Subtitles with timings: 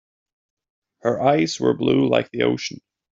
[1.01, 2.79] Her eyes were blue like the ocean.